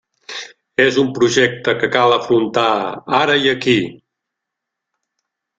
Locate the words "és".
0.85-0.97